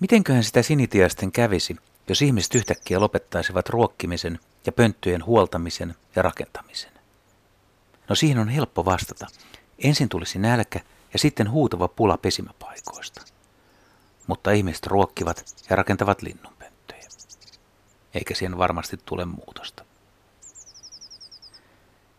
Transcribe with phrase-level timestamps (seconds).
[0.00, 1.76] Mitenköhän sitä sinitiaisten kävisi,
[2.08, 6.92] jos ihmiset yhtäkkiä lopettaisivat ruokkimisen ja pönttöjen huoltamisen ja rakentamisen?
[8.08, 9.26] No siihen on helppo vastata.
[9.78, 10.80] Ensin tulisi nälkä
[11.12, 13.22] ja sitten huutava pula pesimäpaikoista.
[14.26, 17.08] Mutta ihmiset ruokkivat ja rakentavat linnunpönttöjä.
[18.14, 19.84] Eikä siihen varmasti tule muutosta.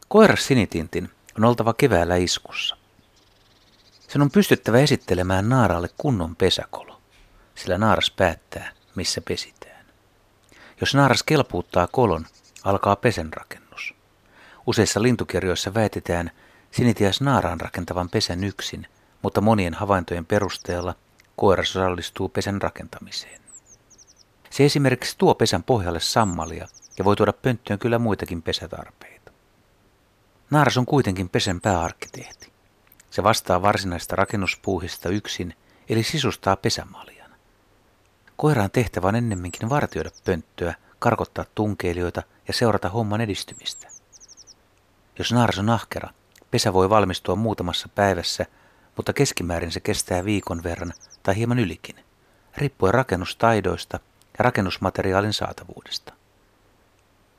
[0.07, 2.77] Koiras sinitintin on oltava keväällä iskussa.
[4.07, 6.88] Sen on pystyttävä esittelemään naaralle kunnon pesäkolo,
[7.59, 9.85] sillä naaras päättää, missä pesitään.
[10.81, 12.25] Jos naaras kelpuuttaa kolon,
[12.63, 13.93] alkaa pesenrakennus.
[14.67, 16.31] Useissa lintukirjoissa väitetään
[16.71, 18.87] sinitias naaraan rakentavan pesän yksin,
[19.21, 20.95] mutta monien havaintojen perusteella
[21.35, 23.41] koiras osallistuu pesän rakentamiseen.
[24.49, 29.31] Se esimerkiksi tuo pesän pohjalle sammalia ja voi tuoda pönttöön kyllä muitakin pesätarpeita.
[30.49, 32.51] Naaras on kuitenkin pesän pääarkkitehti.
[33.11, 35.55] Se vastaa varsinaista rakennuspuuhista yksin,
[35.89, 37.18] eli sisustaa pesämaljan.
[38.39, 43.87] Koiraan tehtävä on ennemminkin vartioida pönttöä, karkottaa tunkeilijoita ja seurata homman edistymistä.
[45.17, 46.09] Jos naaras on ahkera,
[46.51, 48.45] pesä voi valmistua muutamassa päivässä,
[48.95, 51.95] mutta keskimäärin se kestää viikon verran tai hieman ylikin,
[52.57, 53.99] riippuen rakennustaidoista
[54.37, 56.13] ja rakennusmateriaalin saatavuudesta.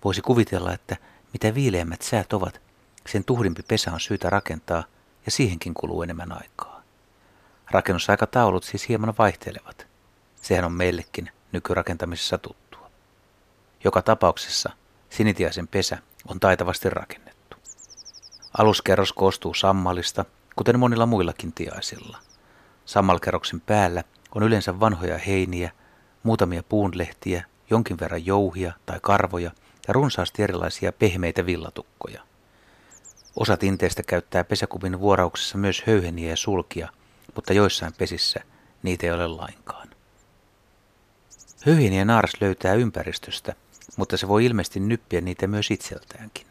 [0.04, 0.96] Voisi kuvitella, että
[1.32, 2.60] mitä viileämmät säät ovat,
[3.08, 4.84] sen tuhdimpi pesä on syytä rakentaa–
[5.26, 6.82] ja siihenkin kuluu enemmän aikaa.
[7.70, 9.89] Rakennusaikataulut siis hieman vaihtelevat.
[10.42, 12.90] Sehän on meillekin nykyrakentamisessa tuttua.
[13.84, 14.70] Joka tapauksessa
[15.10, 17.56] sinitiaisen pesä on taitavasti rakennettu.
[18.58, 20.24] Aluskerros koostuu sammalista,
[20.56, 22.18] kuten monilla muillakin tiaisilla.
[22.84, 25.70] Sammalkerroksen päällä on yleensä vanhoja heiniä,
[26.22, 29.50] muutamia puunlehtiä, jonkin verran jouhia tai karvoja
[29.88, 32.22] ja runsaasti erilaisia pehmeitä villatukkoja.
[33.36, 36.88] Osa tinteistä käyttää pesäkupin vuorauksessa myös höyheniä ja sulkia,
[37.34, 38.40] mutta joissain pesissä
[38.82, 39.89] niitä ei ole lainkaan.
[41.66, 43.54] Höyheniä naaras löytää ympäristöstä,
[43.96, 46.46] mutta se voi ilmeisesti nyppiä niitä myös itseltäänkin.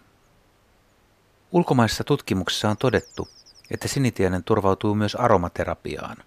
[1.51, 3.27] Ulkomaisessa tutkimuksessa on todettu,
[3.71, 6.17] että sinitiainen turvautuu myös aromaterapiaan.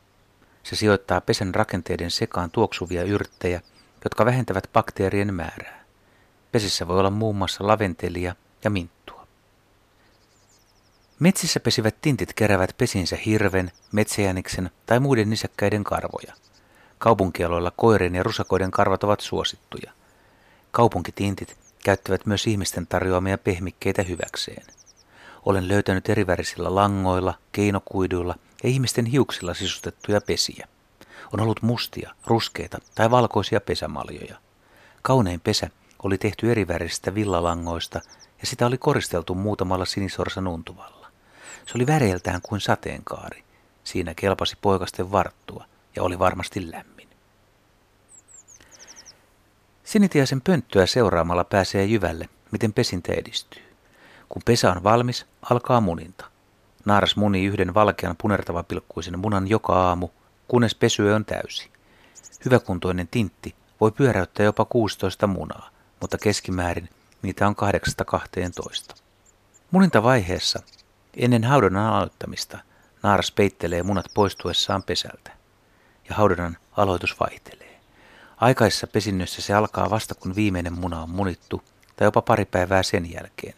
[0.62, 3.60] Se sijoittaa pesän rakenteiden sekaan tuoksuvia yrttejä,
[4.04, 5.84] jotka vähentävät bakteerien määrää.
[6.52, 8.34] Pesissä voi olla muun muassa laventelia
[8.64, 9.26] ja minttua.
[11.18, 16.34] Metsissä pesivät tintit kerävät pesinsä hirven, metsäjäniksen tai muiden nisäkkäiden karvoja.
[17.02, 19.92] Kaupunkialoilla koirien ja rusakoiden karvat ovat suosittuja.
[20.70, 24.66] Kaupunkitintit käyttävät myös ihmisten tarjoamia pehmikkeitä hyväkseen.
[25.44, 30.68] Olen löytänyt erivärisillä langoilla, keinokuiduilla ja ihmisten hiuksilla sisustettuja pesiä.
[31.32, 34.36] On ollut mustia, ruskeita tai valkoisia pesämaljoja.
[35.02, 35.70] Kaunein pesä
[36.02, 38.00] oli tehty erivärisistä villalangoista
[38.40, 41.06] ja sitä oli koristeltu muutamalla sinisorsan untuvalla.
[41.66, 43.44] Se oli väreiltään kuin sateenkaari.
[43.84, 45.64] Siinä kelpasi poikasten varttua
[45.96, 46.91] ja oli varmasti lämmin.
[49.92, 53.62] Sinitiaisen pönttöä seuraamalla pääsee jyvälle, miten pesintä edistyy.
[54.28, 56.24] Kun pesä on valmis, alkaa muninta.
[56.84, 60.08] Naaras muni yhden valkean punertavapilkkuisen munan joka aamu,
[60.48, 61.70] kunnes pesyö on täysi.
[62.44, 65.70] Hyväkuntoinen tintti voi pyöräyttää jopa 16 munaa,
[66.00, 66.88] mutta keskimäärin
[67.22, 67.54] niitä on
[68.92, 68.96] 8-12.
[69.70, 70.62] Munintavaiheessa
[71.16, 72.58] Ennen haudonnan aloittamista
[73.02, 75.32] naaras peittelee munat poistuessaan pesältä,
[76.08, 77.71] ja haudonnan aloitus vaihtelee.
[78.36, 81.62] Aikaisessa pesinnössä se alkaa vasta kun viimeinen muna on munittu,
[81.96, 83.54] tai jopa pari päivää sen jälkeen.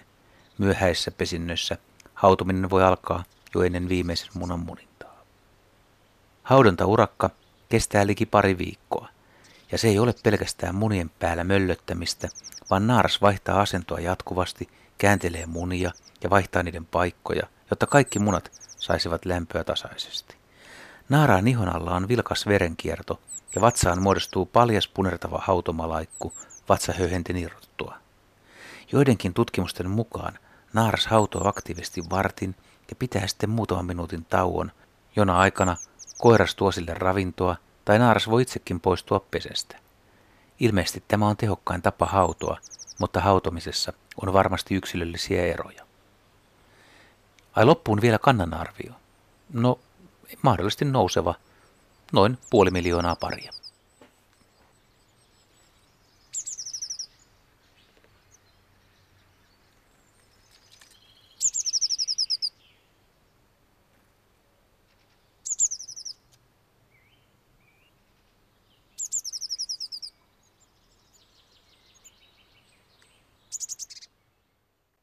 [0.58, 1.76] Myöhäisessä pesinnössä
[2.14, 3.24] hautuminen voi alkaa
[3.54, 5.24] jo ennen viimeisen munan munintaa.
[6.42, 7.30] Haudonta-urakka
[7.68, 9.08] kestää liki pari viikkoa,
[9.72, 12.28] ja se ei ole pelkästään munien päällä möllöttämistä,
[12.70, 14.68] vaan naaras vaihtaa asentoa jatkuvasti,
[14.98, 15.90] kääntelee munia
[16.22, 20.36] ja vaihtaa niiden paikkoja, jotta kaikki munat saisivat lämpöä tasaisesti.
[21.08, 23.20] Naaraan ihon alla on vilkas verenkierto
[23.54, 26.32] ja vatsaan muodostuu paljas punertava hautomalaikku
[26.68, 27.94] vatsahöyhenten irrottua.
[28.92, 30.38] Joidenkin tutkimusten mukaan
[30.72, 32.54] naaras hautoo aktiivisesti vartin
[32.90, 34.72] ja pitää sitten muutaman minuutin tauon,
[35.16, 35.76] jona aikana
[36.18, 39.76] koiras tuo sille ravintoa tai naaras voi itsekin poistua pesestä.
[40.60, 42.58] Ilmeisesti tämä on tehokkain tapa hautoa,
[42.98, 43.92] mutta hautomisessa
[44.22, 45.86] on varmasti yksilöllisiä eroja.
[47.52, 48.92] Ai loppuun vielä kannanarvio.
[49.52, 49.78] No,
[50.42, 51.34] mahdollisesti nouseva,
[52.14, 53.52] noin puoli miljoonaa paria.